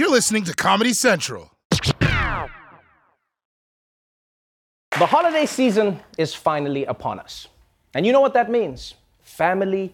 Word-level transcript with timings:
You're 0.00 0.08
listening 0.08 0.44
to 0.44 0.54
Comedy 0.54 0.94
Central. 0.94 1.50
The 2.00 2.56
holiday 4.98 5.44
season 5.44 6.00
is 6.16 6.34
finally 6.34 6.86
upon 6.86 7.18
us. 7.18 7.48
And 7.92 8.06
you 8.06 8.12
know 8.14 8.22
what 8.22 8.32
that 8.32 8.50
means 8.50 8.94
family, 9.20 9.92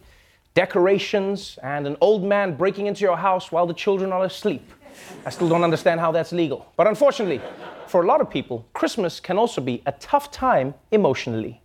decorations, 0.55 1.59
and 1.61 1.89
an 1.89 1.97
old 2.01 2.23
man 2.23 2.55
breaking 2.55 2.87
into 2.87 3.01
your 3.01 3.17
house 3.17 3.51
while 3.51 3.67
the 3.67 3.75
children 3.75 4.13
are 4.13 4.25
asleep. 4.25 4.71
I 5.25 5.31
still 5.31 5.49
don't 5.49 5.65
understand 5.65 5.99
how 5.99 6.13
that's 6.13 6.31
legal. 6.31 6.73
But 6.77 6.87
unfortunately, 6.87 7.41
for 7.89 8.05
a 8.05 8.07
lot 8.07 8.21
of 8.21 8.31
people, 8.31 8.65
Christmas 8.75 9.19
can 9.19 9.37
also 9.37 9.61
be 9.61 9.83
a 9.87 9.93
tough 9.99 10.31
time 10.31 10.73
emotionally. 10.93 11.61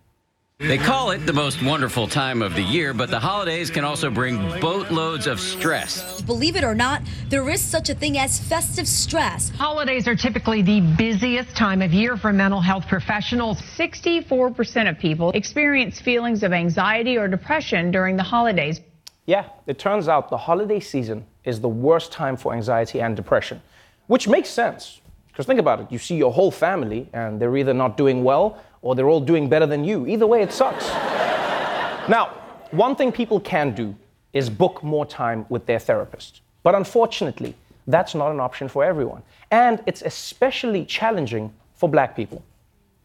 They 0.61 0.77
call 0.77 1.09
it 1.09 1.25
the 1.25 1.33
most 1.33 1.63
wonderful 1.63 2.07
time 2.07 2.43
of 2.43 2.53
the 2.53 2.61
year, 2.61 2.93
but 2.93 3.09
the 3.09 3.19
holidays 3.19 3.71
can 3.71 3.83
also 3.83 4.11
bring 4.11 4.37
boatloads 4.59 5.25
of 5.25 5.39
stress. 5.39 6.21
Believe 6.21 6.55
it 6.55 6.63
or 6.63 6.75
not, 6.75 7.01
there 7.29 7.49
is 7.49 7.59
such 7.59 7.89
a 7.89 7.95
thing 7.95 8.19
as 8.19 8.39
festive 8.39 8.87
stress. 8.87 9.49
Holidays 9.49 10.07
are 10.07 10.15
typically 10.15 10.61
the 10.61 10.81
busiest 10.95 11.55
time 11.57 11.81
of 11.81 11.91
year 11.93 12.15
for 12.15 12.31
mental 12.31 12.61
health 12.61 12.87
professionals. 12.87 13.59
64% 13.75 14.87
of 14.87 14.99
people 14.99 15.31
experience 15.31 15.99
feelings 15.99 16.43
of 16.43 16.53
anxiety 16.53 17.17
or 17.17 17.27
depression 17.27 17.89
during 17.89 18.15
the 18.15 18.23
holidays. 18.23 18.81
Yeah, 19.25 19.49
it 19.65 19.79
turns 19.79 20.07
out 20.07 20.29
the 20.29 20.37
holiday 20.37 20.79
season 20.79 21.25
is 21.43 21.59
the 21.59 21.69
worst 21.69 22.11
time 22.11 22.37
for 22.37 22.53
anxiety 22.53 23.01
and 23.01 23.15
depression, 23.15 23.63
which 24.05 24.27
makes 24.27 24.49
sense. 24.49 25.00
Because 25.31 25.45
think 25.45 25.59
about 25.59 25.79
it 25.79 25.91
you 25.91 25.97
see 25.97 26.15
your 26.15 26.31
whole 26.31 26.51
family, 26.51 27.07
and 27.13 27.39
they're 27.39 27.55
either 27.57 27.73
not 27.73 27.97
doing 27.97 28.23
well 28.23 28.61
or 28.81 28.95
they're 28.95 29.09
all 29.09 29.21
doing 29.21 29.47
better 29.47 29.65
than 29.65 29.83
you. 29.83 30.07
Either 30.07 30.27
way, 30.27 30.41
it 30.41 30.51
sucks. 30.51 30.87
now, 32.09 32.27
one 32.71 32.95
thing 32.95 33.11
people 33.11 33.39
can 33.39 33.73
do 33.73 33.95
is 34.33 34.49
book 34.49 34.83
more 34.83 35.05
time 35.05 35.45
with 35.49 35.65
their 35.65 35.79
therapist. 35.79 36.41
But 36.63 36.75
unfortunately, 36.75 37.55
that's 37.87 38.15
not 38.15 38.31
an 38.31 38.39
option 38.39 38.67
for 38.67 38.83
everyone. 38.83 39.23
And 39.51 39.81
it's 39.85 40.01
especially 40.01 40.85
challenging 40.85 41.53
for 41.75 41.89
black 41.89 42.15
people. 42.15 42.43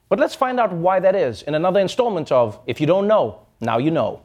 But 0.08 0.20
let's 0.20 0.34
find 0.34 0.60
out 0.60 0.72
why 0.72 1.00
that 1.00 1.16
is 1.16 1.42
in 1.42 1.54
another 1.54 1.80
installment 1.80 2.30
of 2.30 2.58
If 2.66 2.80
You 2.80 2.86
Don't 2.86 3.08
Know, 3.08 3.40
Now 3.60 3.78
You 3.78 3.90
Know. 3.90 4.22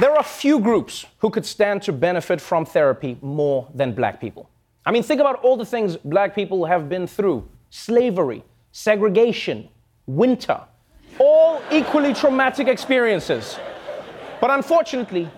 There 0.00 0.16
are 0.16 0.22
few 0.22 0.60
groups 0.60 1.04
who 1.18 1.28
could 1.28 1.44
stand 1.44 1.82
to 1.82 1.92
benefit 1.92 2.40
from 2.40 2.64
therapy 2.64 3.18
more 3.20 3.68
than 3.74 3.92
black 3.92 4.18
people. 4.18 4.48
I 4.86 4.92
mean, 4.92 5.02
think 5.02 5.20
about 5.20 5.44
all 5.44 5.58
the 5.58 5.66
things 5.66 5.98
black 5.98 6.34
people 6.34 6.64
have 6.64 6.88
been 6.88 7.06
through 7.06 7.46
slavery, 7.68 8.42
segregation, 8.72 9.68
winter, 10.06 10.58
all 11.18 11.60
equally 11.70 12.14
traumatic 12.14 12.66
experiences. 12.66 13.58
But 14.40 14.50
unfortunately, 14.50 15.28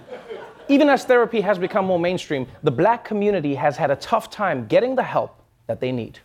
even 0.69 0.88
as 0.88 1.04
therapy 1.04 1.41
has 1.41 1.58
become 1.58 1.84
more 1.84 1.98
mainstream, 1.98 2.47
the 2.62 2.70
black 2.70 3.04
community 3.04 3.56
has 3.56 3.76
had 3.76 3.91
a 3.91 3.97
tough 3.97 4.30
time 4.30 4.69
getting 4.69 4.94
the 4.94 5.02
help 5.02 5.42
that 5.66 5.80
they 5.80 5.91
need. 5.91 6.20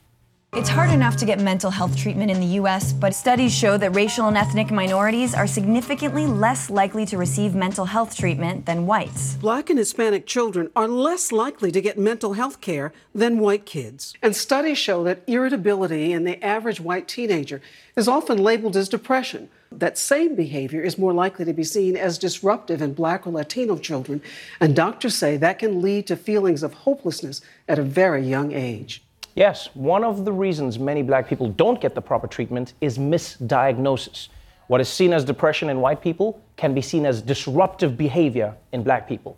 It's 0.53 0.70
hard 0.70 0.92
enough 0.92 1.17
to 1.17 1.26
get 1.26 1.42
mental 1.42 1.70
health 1.70 1.95
treatment 1.98 2.31
in 2.31 2.40
the 2.40 2.58
US, 2.62 2.94
but 2.94 3.14
studies 3.14 3.53
show 3.53 3.78
that 3.78 3.94
racial 3.94 4.28
and 4.28 4.38
ethnic 4.38 4.72
minorities 4.72 5.36
are 5.36 5.45
significantly 5.45 6.26
less 6.26 6.70
likely 6.70 7.06
to 7.08 7.17
receive 7.17 7.53
mental 7.53 7.86
health 7.86 8.16
treatment 8.16 8.66
than 8.66 8.88
whites. 8.88 9.36
Black 9.36 9.70
and 9.70 9.78
Hispanic 9.78 10.25
children 10.25 10.72
are 10.73 10.88
less 10.88 11.34
likely 11.34 11.70
to 11.72 11.81
get 11.81 12.00
mental 12.00 12.34
health 12.34 12.62
care 12.62 12.94
than 13.14 13.40
white 13.40 13.66
kids. 13.66 14.14
And 14.22 14.34
studies 14.34 14.78
show 14.78 15.03
that 15.03 15.22
irritability 15.28 16.14
in 16.14 16.23
the 16.23 16.44
average 16.44 16.80
white 16.80 17.09
teenager 17.09 17.62
is 17.98 18.08
often 18.08 18.42
labeled 18.42 18.78
as 18.78 18.88
depression. 18.88 19.50
That 19.70 19.98
same 19.98 20.34
behavior 20.34 20.81
is 20.81 20.98
more 20.98 21.14
likely 21.14 21.44
to 21.44 21.53
be 21.53 21.66
seen 21.66 21.98
as 21.98 22.18
disruptive 22.18 22.81
in 22.81 22.94
black 22.94 23.28
or 23.28 23.31
Latino 23.31 23.78
children, 23.78 24.22
and 24.62 24.75
doctors 24.75 25.14
say 25.14 25.36
that 25.38 25.59
can 25.59 25.81
lead 25.81 26.08
to 26.08 26.16
feelings 26.16 26.64
of 26.64 26.73
hopelessness 26.73 27.41
at 27.68 27.78
a 27.78 27.84
very 27.84 28.25
young 28.25 28.53
age. 28.53 29.03
Yes, 29.38 29.70
one 29.75 30.03
of 30.03 30.25
the 30.25 30.31
reasons 30.31 30.80
many 30.80 31.03
black 31.03 31.28
people 31.28 31.50
don't 31.50 31.80
get 31.80 31.94
the 31.94 32.02
proper 32.02 32.25
treatment 32.25 32.74
is 32.81 32.98
misdiagnosis. 32.98 34.30
What 34.66 34.81
is 34.81 34.90
seen 34.90 35.14
as 35.14 35.24
depression 35.24 35.70
in 35.70 35.80
white 35.80 36.02
people 36.02 36.42
can 36.56 36.74
be 36.74 36.81
seen 36.81 37.06
as 37.06 37.22
disruptive 37.22 37.96
behavior 37.96 38.56
in 38.72 38.81
black 38.81 39.08
people. 39.08 39.38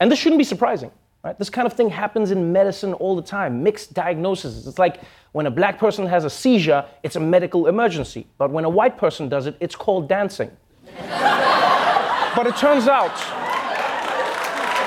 And 0.00 0.12
this 0.12 0.18
shouldn't 0.18 0.38
be 0.38 0.44
surprising. 0.44 0.90
Right? 1.24 1.38
This 1.38 1.48
kind 1.48 1.66
of 1.66 1.72
thing 1.72 1.88
happens 1.88 2.30
in 2.30 2.52
medicine 2.52 2.92
all 2.92 3.16
the 3.16 3.22
time 3.22 3.62
mixed 3.62 3.94
diagnoses. 3.94 4.66
It's 4.66 4.78
like 4.78 5.00
when 5.32 5.46
a 5.46 5.50
black 5.50 5.78
person 5.78 6.04
has 6.04 6.26
a 6.26 6.30
seizure, 6.30 6.84
it's 7.02 7.16
a 7.16 7.20
medical 7.20 7.68
emergency. 7.68 8.26
But 8.36 8.50
when 8.50 8.66
a 8.66 8.68
white 8.68 8.98
person 8.98 9.30
does 9.30 9.46
it, 9.46 9.56
it's 9.60 9.74
called 9.74 10.10
dancing. 10.10 10.50
but 10.98 12.46
it 12.46 12.54
turns 12.56 12.86
out, 12.86 13.16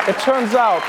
it 0.08 0.20
turns 0.20 0.54
out, 0.54 0.84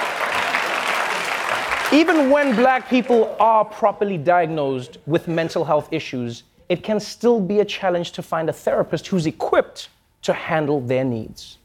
even 1.92 2.30
when 2.30 2.56
black 2.56 2.88
people 2.88 3.36
are 3.38 3.66
properly 3.66 4.16
diagnosed 4.16 4.96
with 5.06 5.28
mental 5.28 5.62
health 5.62 5.88
issues, 5.92 6.44
it 6.70 6.82
can 6.82 6.98
still 6.98 7.38
be 7.38 7.60
a 7.60 7.64
challenge 7.66 8.12
to 8.12 8.22
find 8.22 8.48
a 8.48 8.52
therapist 8.52 9.06
who's 9.08 9.26
equipped 9.26 9.90
to 10.22 10.32
handle 10.32 10.80
their 10.80 11.04
needs. 11.04 11.58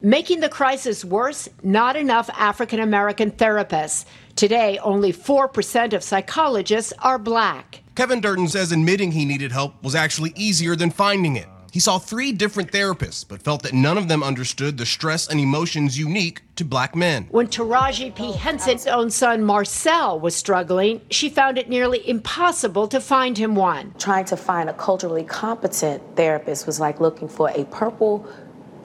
Making 0.00 0.40
the 0.40 0.48
crisis 0.48 1.04
worse, 1.04 1.48
not 1.62 1.94
enough 1.94 2.30
African 2.30 2.80
American 2.80 3.30
therapists. 3.30 4.06
Today, 4.34 4.78
only 4.78 5.12
4% 5.12 5.92
of 5.92 6.02
psychologists 6.02 6.92
are 7.00 7.18
black. 7.18 7.82
Kevin 7.94 8.20
Durden 8.20 8.48
says 8.48 8.72
admitting 8.72 9.12
he 9.12 9.24
needed 9.24 9.52
help 9.52 9.82
was 9.82 9.94
actually 9.94 10.32
easier 10.36 10.74
than 10.74 10.90
finding 10.90 11.36
it. 11.36 11.46
He 11.74 11.80
saw 11.80 11.98
three 11.98 12.30
different 12.30 12.70
therapists, 12.70 13.26
but 13.26 13.42
felt 13.42 13.64
that 13.64 13.72
none 13.72 13.98
of 13.98 14.06
them 14.06 14.22
understood 14.22 14.78
the 14.78 14.86
stress 14.86 15.26
and 15.26 15.40
emotions 15.40 15.98
unique 15.98 16.42
to 16.54 16.64
black 16.64 16.94
men. 16.94 17.26
When 17.32 17.48
Taraji 17.48 18.14
P. 18.14 18.30
Henson's 18.30 18.86
own 18.86 19.10
son 19.10 19.42
Marcel 19.42 20.20
was 20.20 20.36
struggling, 20.36 21.00
she 21.10 21.28
found 21.28 21.58
it 21.58 21.68
nearly 21.68 22.08
impossible 22.08 22.86
to 22.86 23.00
find 23.00 23.36
him 23.36 23.56
one. 23.56 23.92
Trying 23.98 24.26
to 24.26 24.36
find 24.36 24.70
a 24.70 24.72
culturally 24.72 25.24
competent 25.24 26.00
therapist 26.14 26.64
was 26.64 26.78
like 26.78 27.00
looking 27.00 27.26
for 27.26 27.50
a 27.50 27.64
purple 27.64 28.24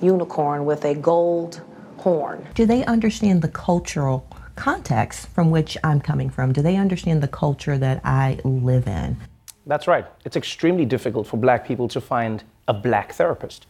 unicorn 0.02 0.66
with 0.66 0.84
a 0.84 0.96
gold 0.96 1.62
horn. 1.98 2.48
Do 2.56 2.66
they 2.66 2.84
understand 2.86 3.44
the 3.44 3.50
cultural 3.50 4.26
context 4.56 5.28
from 5.28 5.52
which 5.52 5.78
I'm 5.84 6.02
coming 6.02 6.32
from? 6.32 6.54
Do 6.54 6.64
they 6.64 6.76
understand 6.76 7.22
the 7.22 7.28
culture 7.28 7.78
that 7.78 8.02
I 8.04 8.40
live 8.44 8.88
in? 8.88 9.18
That's 9.70 9.88
right. 9.88 10.08
It's 10.26 10.36
extremely 10.36 10.84
difficult 10.84 11.28
for 11.28 11.38
black 11.38 11.64
people 11.64 11.88
to 11.90 12.02
find 12.02 12.44
a 12.68 12.74
black 12.74 13.14
therapist. 13.14 13.68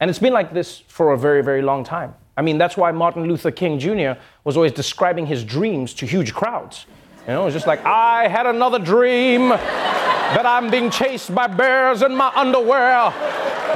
And 0.00 0.08
it's 0.08 0.18
been 0.18 0.32
like 0.32 0.54
this 0.54 0.82
for 0.88 1.12
a 1.12 1.18
very, 1.18 1.44
very 1.44 1.60
long 1.60 1.84
time. 1.84 2.14
I 2.38 2.40
mean, 2.40 2.56
that's 2.56 2.78
why 2.78 2.90
Martin 2.90 3.28
Luther 3.28 3.50
King 3.50 3.78
Jr. 3.78 4.18
was 4.44 4.56
always 4.56 4.72
describing 4.72 5.26
his 5.26 5.44
dreams 5.44 5.92
to 5.94 6.06
huge 6.06 6.32
crowds. 6.32 6.86
You 7.26 7.34
know, 7.34 7.46
it's 7.46 7.52
just 7.52 7.66
like, 7.66 7.84
I 7.84 8.28
had 8.28 8.46
another 8.46 8.78
dream 8.78 9.50
that 9.50 10.46
I'm 10.46 10.70
being 10.70 10.90
chased 10.90 11.34
by 11.34 11.48
bears 11.48 12.00
in 12.00 12.16
my 12.16 12.32
underwear. 12.34 13.12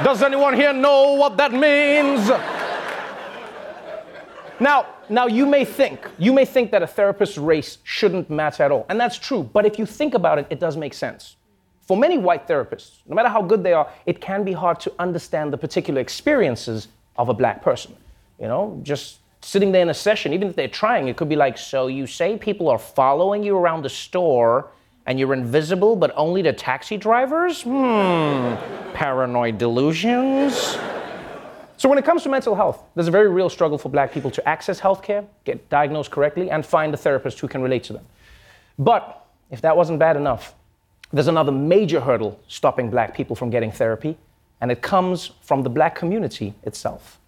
Does 0.03 0.23
anyone 0.23 0.55
here 0.55 0.73
know 0.73 1.13
what 1.13 1.37
that 1.37 1.53
means? 1.53 2.27
Now, 4.59 4.87
now 5.09 5.27
you 5.27 5.45
may 5.45 5.63
think, 5.63 6.09
you 6.17 6.33
may 6.33 6.43
think 6.43 6.71
that 6.71 6.81
a 6.81 6.87
therapist's 6.87 7.37
race 7.37 7.77
shouldn't 7.83 8.31
matter 8.31 8.63
at 8.63 8.71
all. 8.71 8.87
And 8.89 8.99
that's 8.99 9.19
true, 9.19 9.43
but 9.53 9.67
if 9.67 9.77
you 9.77 9.85
think 9.85 10.15
about 10.15 10.39
it, 10.39 10.47
it 10.49 10.59
does 10.59 10.75
make 10.75 10.95
sense. 10.95 11.36
For 11.87 11.95
many 11.95 12.17
white 12.17 12.47
therapists, 12.47 12.97
no 13.07 13.15
matter 13.15 13.29
how 13.29 13.41
good 13.41 13.63
they 13.63 13.71
are, 13.71 13.89
it 14.05 14.19
can 14.19 14.43
be 14.43 14.51
hard 14.51 14.79
to 14.81 14.93
understand 14.99 15.53
the 15.53 15.57
particular 15.57 16.01
experiences 16.01 16.89
of 17.15 17.29
a 17.29 17.33
black 17.33 17.63
person. 17.63 17.95
You 18.39 18.47
know, 18.47 18.79
just 18.83 19.19
sitting 19.41 19.71
there 19.71 19.81
in 19.81 19.89
a 19.89 19.93
session, 19.93 20.33
even 20.33 20.49
if 20.49 20.55
they're 20.55 20.67
trying, 20.67 21.07
it 21.07 21.15
could 21.15 21.29
be 21.29 21.37
like, 21.37 21.57
so 21.57 21.87
you 21.87 22.05
say 22.05 22.37
people 22.37 22.67
are 22.67 22.77
following 22.77 23.41
you 23.41 23.57
around 23.57 23.83
the 23.83 23.89
store 23.89 24.69
and 25.05 25.17
you're 25.17 25.33
invisible, 25.33 25.95
but 25.95 26.11
only 26.17 26.43
to 26.43 26.51
taxi 26.51 26.97
drivers? 26.97 27.61
Hmm, 27.61 28.55
paranoid 28.93 29.57
delusions. 29.57 30.77
So, 31.77 31.87
when 31.87 31.97
it 31.97 32.03
comes 32.03 32.23
to 32.23 32.29
mental 32.29 32.55
health, 32.55 32.83
there's 32.95 33.07
a 33.07 33.11
very 33.11 33.29
real 33.29 33.49
struggle 33.49 33.77
for 33.77 33.87
black 33.87 34.11
people 34.11 34.31
to 34.31 34.49
access 34.49 34.81
healthcare, 34.81 35.25
get 35.45 35.69
diagnosed 35.69 36.11
correctly, 36.11 36.49
and 36.49 36.65
find 36.65 36.93
a 36.93 36.97
therapist 36.97 37.39
who 37.39 37.47
can 37.47 37.61
relate 37.61 37.83
to 37.85 37.93
them. 37.93 38.05
But 38.77 39.25
if 39.51 39.61
that 39.61 39.77
wasn't 39.77 39.99
bad 39.99 40.17
enough, 40.17 40.55
there's 41.11 41.27
another 41.27 41.51
major 41.51 41.99
hurdle 41.99 42.39
stopping 42.47 42.89
black 42.89 43.15
people 43.15 43.35
from 43.35 43.49
getting 43.49 43.71
therapy, 43.71 44.17
and 44.61 44.71
it 44.71 44.81
comes 44.81 45.31
from 45.41 45.63
the 45.63 45.69
black 45.69 45.95
community 45.95 46.53
itself. 46.63 47.19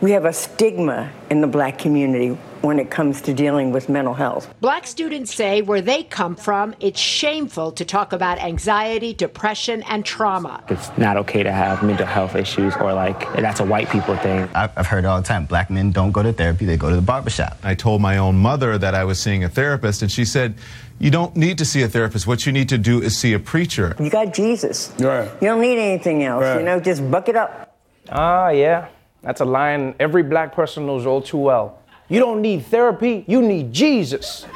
We 0.00 0.12
have 0.12 0.26
a 0.26 0.32
stigma 0.32 1.10
in 1.28 1.40
the 1.40 1.48
black 1.48 1.78
community 1.78 2.28
when 2.60 2.78
it 2.78 2.88
comes 2.88 3.20
to 3.22 3.34
dealing 3.34 3.72
with 3.72 3.88
mental 3.88 4.14
health. 4.14 4.52
Black 4.60 4.86
students 4.86 5.34
say 5.34 5.60
where 5.60 5.80
they 5.80 6.04
come 6.04 6.36
from, 6.36 6.74
it's 6.78 7.00
shameful 7.00 7.72
to 7.72 7.84
talk 7.84 8.12
about 8.12 8.38
anxiety, 8.38 9.12
depression, 9.12 9.82
and 9.84 10.04
trauma. 10.04 10.62
It's 10.68 10.96
not 10.96 11.16
okay 11.16 11.42
to 11.42 11.50
have 11.50 11.82
mental 11.82 12.06
health 12.06 12.36
issues 12.36 12.76
or 12.76 12.92
like 12.92 13.20
that's 13.34 13.58
a 13.58 13.64
white 13.64 13.90
people 13.90 14.16
thing. 14.16 14.48
I've 14.54 14.86
heard 14.86 15.04
all 15.04 15.20
the 15.20 15.26
time 15.26 15.46
black 15.46 15.68
men 15.68 15.90
don't 15.90 16.12
go 16.12 16.22
to 16.22 16.32
therapy, 16.32 16.64
they 16.64 16.76
go 16.76 16.90
to 16.90 16.96
the 16.96 17.02
barbershop. 17.02 17.58
I 17.64 17.74
told 17.74 18.00
my 18.00 18.18
own 18.18 18.36
mother 18.36 18.78
that 18.78 18.94
I 18.94 19.02
was 19.02 19.18
seeing 19.18 19.42
a 19.42 19.48
therapist, 19.48 20.02
and 20.02 20.12
she 20.12 20.24
said, 20.24 20.54
You 21.00 21.10
don't 21.10 21.34
need 21.34 21.58
to 21.58 21.64
see 21.64 21.82
a 21.82 21.88
therapist. 21.88 22.24
What 22.26 22.46
you 22.46 22.52
need 22.52 22.68
to 22.68 22.78
do 22.78 23.02
is 23.02 23.18
see 23.18 23.32
a 23.32 23.40
preacher. 23.40 23.96
You 23.98 24.10
got 24.10 24.32
Jesus. 24.32 24.92
Right. 24.98 25.28
You 25.40 25.48
don't 25.48 25.60
need 25.60 25.78
anything 25.78 26.22
else. 26.22 26.42
Right. 26.42 26.58
You 26.58 26.64
know, 26.64 26.78
just 26.78 27.08
buck 27.10 27.28
it 27.28 27.34
up. 27.34 27.76
Ah, 28.10 28.50
yeah. 28.50 28.88
That's 29.28 29.42
a 29.42 29.44
line 29.44 29.94
every 30.00 30.22
black 30.22 30.54
person 30.54 30.86
knows 30.86 31.04
all 31.04 31.20
too 31.20 31.36
well. 31.36 31.82
You 32.08 32.18
don't 32.18 32.40
need 32.40 32.64
therapy, 32.64 33.26
you 33.28 33.42
need 33.42 33.74
Jesus. 33.74 34.46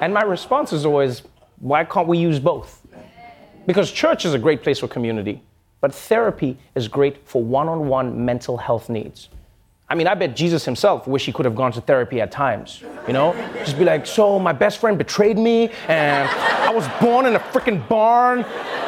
And 0.00 0.12
my 0.12 0.22
response 0.22 0.72
is 0.72 0.84
always, 0.84 1.22
why 1.60 1.84
can't 1.84 2.08
we 2.08 2.18
use 2.18 2.40
both? 2.40 2.84
Because 3.64 3.92
church 3.92 4.24
is 4.24 4.34
a 4.34 4.40
great 4.40 4.60
place 4.60 4.80
for 4.80 4.88
community, 4.88 5.40
but 5.80 5.94
therapy 5.94 6.58
is 6.74 6.88
great 6.88 7.28
for 7.28 7.44
one 7.44 7.68
on 7.68 7.86
one 7.86 8.24
mental 8.24 8.56
health 8.56 8.88
needs. 8.88 9.28
I 9.88 9.94
mean, 9.94 10.08
I 10.08 10.14
bet 10.14 10.34
Jesus 10.34 10.64
himself 10.64 11.06
wish 11.06 11.24
he 11.24 11.32
could 11.32 11.44
have 11.44 11.54
gone 11.54 11.70
to 11.70 11.80
therapy 11.80 12.20
at 12.20 12.32
times, 12.32 12.82
you 13.06 13.12
know? 13.12 13.34
Just 13.58 13.78
be 13.78 13.84
like, 13.84 14.04
so 14.04 14.40
my 14.40 14.52
best 14.52 14.78
friend 14.78 14.98
betrayed 14.98 15.38
me, 15.38 15.70
and 15.86 16.28
I 16.28 16.74
was 16.74 16.88
born 17.00 17.26
in 17.26 17.36
a 17.36 17.38
freaking 17.38 17.86
barn, 17.88 18.44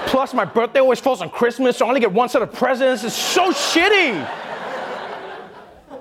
plus 0.06 0.34
my 0.34 0.44
birthday 0.44 0.80
always 0.80 0.98
falls 0.98 1.22
on 1.22 1.30
Christmas, 1.30 1.76
so 1.76 1.84
I 1.84 1.88
only 1.88 2.00
get 2.00 2.12
one 2.12 2.28
set 2.28 2.42
of 2.42 2.52
presents. 2.52 3.04
It's 3.04 3.14
so 3.14 3.52
shitty. 3.52 4.43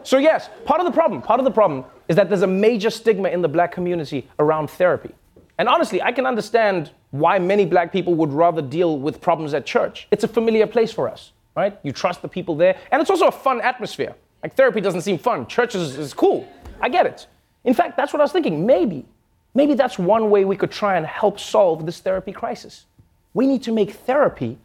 So, 0.03 0.17
yes, 0.17 0.49
part 0.65 0.79
of 0.79 0.85
the 0.85 0.91
problem, 0.91 1.21
part 1.21 1.39
of 1.39 1.45
the 1.45 1.51
problem 1.51 1.85
is 2.07 2.15
that 2.15 2.29
there's 2.29 2.41
a 2.41 2.47
major 2.47 2.89
stigma 2.89 3.29
in 3.29 3.41
the 3.41 3.47
black 3.47 3.71
community 3.71 4.27
around 4.39 4.69
therapy. 4.69 5.13
And 5.57 5.69
honestly, 5.69 6.01
I 6.01 6.11
can 6.11 6.25
understand 6.25 6.91
why 7.11 7.39
many 7.39 7.65
black 7.65 7.91
people 7.91 8.15
would 8.15 8.33
rather 8.33 8.61
deal 8.61 8.99
with 8.99 9.21
problems 9.21 9.53
at 9.53 9.65
church. 9.65 10.07
It's 10.11 10.23
a 10.23 10.27
familiar 10.27 10.67
place 10.67 10.91
for 10.91 11.07
us, 11.07 11.31
right? 11.55 11.77
You 11.83 11.91
trust 11.91 12.21
the 12.21 12.27
people 12.27 12.55
there, 12.55 12.77
and 12.91 13.01
it's 13.01 13.09
also 13.09 13.27
a 13.27 13.31
fun 13.31 13.61
atmosphere. 13.61 14.15
Like, 14.41 14.55
therapy 14.55 14.81
doesn't 14.81 15.01
seem 15.01 15.17
fun, 15.17 15.47
church 15.47 15.75
is, 15.75 15.97
is 15.97 16.13
cool. 16.13 16.47
I 16.81 16.89
get 16.89 17.05
it. 17.05 17.27
In 17.63 17.73
fact, 17.73 17.95
that's 17.95 18.11
what 18.11 18.19
I 18.19 18.23
was 18.23 18.33
thinking. 18.33 18.65
Maybe, 18.65 19.05
maybe 19.53 19.73
that's 19.73 19.97
one 19.97 20.29
way 20.29 20.43
we 20.43 20.57
could 20.57 20.71
try 20.71 20.97
and 20.97 21.05
help 21.05 21.39
solve 21.39 21.85
this 21.85 21.99
therapy 21.99 22.33
crisis. 22.33 22.85
We 23.33 23.47
need 23.47 23.63
to 23.63 23.71
make 23.71 23.91
therapy 23.91 24.57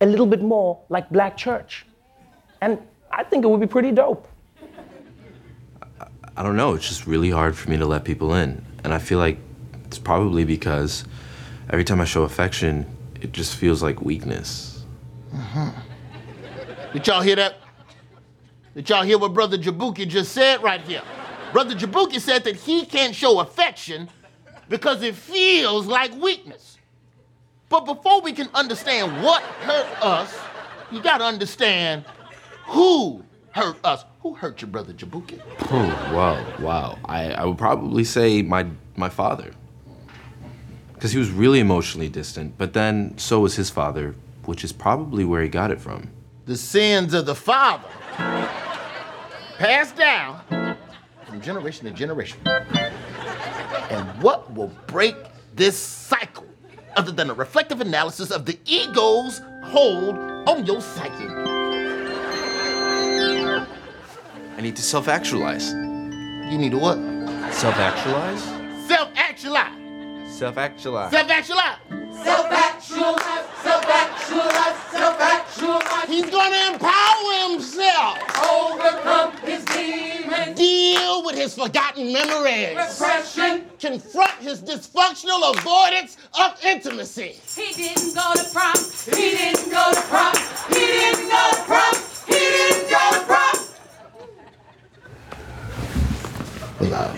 a 0.00 0.06
little 0.06 0.26
bit 0.26 0.42
more 0.42 0.80
like 0.90 1.08
black 1.08 1.36
church. 1.36 1.86
And 2.60 2.78
I 3.10 3.24
think 3.24 3.44
it 3.44 3.48
would 3.48 3.60
be 3.60 3.66
pretty 3.66 3.92
dope. 3.92 4.28
I 6.36 6.42
don't 6.42 6.56
know. 6.56 6.74
It's 6.74 6.88
just 6.88 7.06
really 7.06 7.30
hard 7.30 7.56
for 7.56 7.70
me 7.70 7.76
to 7.76 7.86
let 7.86 8.04
people 8.04 8.34
in. 8.34 8.64
And 8.84 8.94
I 8.94 8.98
feel 8.98 9.18
like 9.18 9.38
it's 9.84 9.98
probably 9.98 10.44
because 10.44 11.04
every 11.68 11.84
time 11.84 12.00
I 12.00 12.04
show 12.04 12.22
affection, 12.22 12.86
it 13.20 13.32
just 13.32 13.56
feels 13.56 13.82
like 13.82 14.00
weakness. 14.00 14.84
Uh-huh. 15.32 15.70
Did 16.92 17.06
y'all 17.06 17.20
hear 17.20 17.36
that? 17.36 17.56
Did 18.74 18.88
y'all 18.88 19.02
hear 19.02 19.18
what 19.18 19.34
Brother 19.34 19.58
Jaboukie 19.58 20.08
just 20.08 20.32
said 20.32 20.62
right 20.62 20.80
here? 20.80 21.02
Brother 21.52 21.74
Jaboukie 21.74 22.20
said 22.20 22.44
that 22.44 22.56
he 22.56 22.86
can't 22.86 23.14
show 23.14 23.40
affection 23.40 24.08
because 24.70 25.02
it 25.02 25.14
feels 25.14 25.86
like 25.86 26.14
weakness. 26.14 26.78
But 27.68 27.84
before 27.84 28.22
we 28.22 28.32
can 28.32 28.48
understand 28.54 29.22
what 29.22 29.42
hurt 29.42 30.02
us, 30.02 30.38
you 30.90 31.02
gotta 31.02 31.24
understand 31.24 32.04
who 32.66 33.22
hurt 33.52 33.76
us. 33.84 34.04
Who 34.22 34.34
hurt 34.34 34.60
your 34.60 34.68
brother 34.68 34.92
Jaboukie? 34.92 35.40
Oh, 35.70 36.12
wow, 36.14 36.44
wow. 36.60 36.98
I, 37.04 37.32
I 37.32 37.44
would 37.44 37.58
probably 37.58 38.04
say 38.04 38.42
my, 38.42 38.66
my 38.96 39.08
father. 39.08 39.52
Because 40.94 41.12
he 41.12 41.18
was 41.18 41.30
really 41.30 41.60
emotionally 41.60 42.08
distant, 42.08 42.56
but 42.58 42.72
then 42.72 43.18
so 43.18 43.40
was 43.40 43.56
his 43.56 43.70
father, 43.70 44.14
which 44.44 44.62
is 44.62 44.72
probably 44.72 45.24
where 45.24 45.42
he 45.42 45.48
got 45.48 45.70
it 45.70 45.80
from. 45.80 46.10
The 46.46 46.56
sins 46.56 47.14
of 47.14 47.26
the 47.26 47.34
father 47.34 47.88
passed 49.58 49.96
down 49.96 50.76
from 51.26 51.40
generation 51.40 51.86
to 51.86 51.92
generation. 51.92 52.38
And 52.46 54.22
what 54.22 54.52
will 54.54 54.70
break 54.86 55.16
this 55.54 55.76
cycle 55.76 56.46
other 56.96 57.12
than 57.12 57.30
a 57.30 57.34
reflective 57.34 57.80
analysis 57.80 58.30
of 58.30 58.46
the 58.46 58.58
ego's 58.64 59.40
hold 59.64 60.16
on 60.48 60.64
your 60.66 60.80
psyche? 60.80 61.51
Need 64.62 64.76
to 64.76 64.82
self 64.82 65.08
actualize. 65.08 65.72
You 65.72 66.56
need 66.56 66.70
to 66.70 66.78
what? 66.78 66.96
Self 67.52 67.74
actualize? 67.76 68.42
Self 68.86 69.10
actualize. 69.16 69.82
Self 70.32 70.56
actualize. 70.56 71.12
Self 71.12 71.26
actualize. 71.26 71.78
Self 72.22 72.46
actualize. 72.52 73.46
Self 73.62 73.84
actualize. 73.88 74.90
Self 74.90 75.20
actualize. 75.20 76.08
He's 76.08 76.30
gonna 76.30 76.72
empower 76.72 77.48
himself. 77.48 78.18
Overcome 78.50 79.36
his 79.38 79.64
demons. 79.64 80.56
Deal 80.56 81.24
with 81.24 81.34
his 81.34 81.54
forgotten 81.54 82.12
memories. 82.12 82.76
Repression. 82.76 83.66
Confront 83.80 84.34
his 84.40 84.62
dysfunctional 84.62 85.58
avoidance 85.58 86.16
of 86.38 86.56
intimacy. 86.64 87.34
He 87.56 87.72
didn't 87.72 88.14
go 88.14 88.32
to 88.34 88.44
prom. 88.52 88.74
He 89.06 89.36
didn't 89.36 89.70
go 89.70 89.90
to 89.92 90.00
prom. 90.02 90.34
He 90.68 90.74
didn't 90.74 91.28
go 91.28 91.50
to 91.50 91.62
prom. 91.64 92.01
Well, 96.82 96.94
uh, 96.94 97.16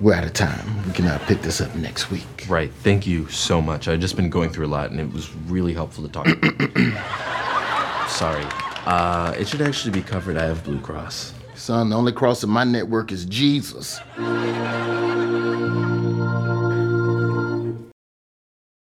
we're 0.00 0.14
out 0.14 0.24
of 0.24 0.32
time. 0.32 0.84
We 0.84 0.92
can 0.92 1.06
uh, 1.06 1.18
pick 1.26 1.40
this 1.40 1.60
up 1.60 1.72
next 1.76 2.10
week. 2.10 2.26
Right. 2.48 2.72
Thank 2.82 3.06
you 3.06 3.28
so 3.28 3.62
much. 3.62 3.86
I've 3.86 4.00
just 4.00 4.16
been 4.16 4.28
going 4.28 4.50
through 4.50 4.66
a 4.66 4.68
lot, 4.68 4.90
and 4.90 4.98
it 4.98 5.12
was 5.12 5.32
really 5.46 5.72
helpful 5.72 6.06
to 6.06 6.12
talk. 6.12 6.26
Sorry. 8.10 8.44
Uh, 8.84 9.32
it 9.38 9.46
should 9.46 9.62
actually 9.62 9.92
be 9.92 10.02
covered. 10.02 10.36
I 10.36 10.46
have 10.46 10.64
Blue 10.64 10.80
Cross. 10.80 11.34
Son, 11.54 11.88
the 11.90 11.96
only 11.96 12.12
cross 12.12 12.42
in 12.42 12.50
my 12.50 12.64
network 12.64 13.12
is 13.12 13.24
Jesus. 13.26 14.00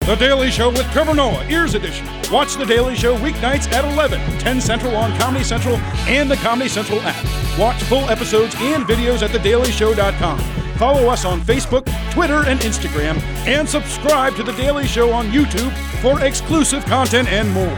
The 0.00 0.16
Daily 0.18 0.50
Show 0.50 0.70
with 0.70 0.90
Trevor 0.92 1.14
Noah, 1.14 1.44
Ears 1.48 1.74
Edition. 1.74 2.06
Watch 2.32 2.54
The 2.54 2.64
Daily 2.64 2.96
Show 2.96 3.16
weeknights 3.18 3.70
at 3.72 3.84
11, 3.84 4.38
10 4.38 4.60
Central 4.62 4.96
on 4.96 5.16
Comedy 5.18 5.44
Central 5.44 5.76
and 6.06 6.30
the 6.30 6.36
Comedy 6.36 6.68
Central 6.68 7.00
app. 7.02 7.45
Watch 7.58 7.82
full 7.84 8.08
episodes 8.10 8.54
and 8.58 8.84
videos 8.84 9.22
at 9.22 9.30
thedailyshow.com. 9.30 10.38
Follow 10.76 11.08
us 11.08 11.24
on 11.24 11.40
Facebook, 11.40 11.86
Twitter, 12.12 12.44
and 12.46 12.60
Instagram, 12.60 13.20
and 13.46 13.66
subscribe 13.66 14.36
to 14.36 14.42
The 14.42 14.52
Daily 14.52 14.86
Show 14.86 15.10
on 15.10 15.28
YouTube 15.28 15.72
for 16.02 16.22
exclusive 16.22 16.84
content 16.84 17.28
and 17.28 17.50
more. 17.50 17.76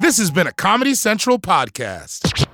This 0.00 0.18
has 0.18 0.30
been 0.30 0.46
a 0.46 0.52
Comedy 0.52 0.94
Central 0.94 1.38
podcast. 1.38 2.53